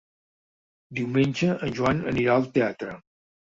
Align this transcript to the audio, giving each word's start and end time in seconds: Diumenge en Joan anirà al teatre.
Diumenge 1.01 1.51
en 1.69 1.77
Joan 1.81 2.03
anirà 2.15 2.41
al 2.41 2.51
teatre. 2.59 2.99